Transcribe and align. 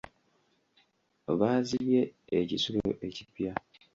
Baazibye 1.39 2.01
ekisulo 2.39 2.87
ekipya. 3.07 3.51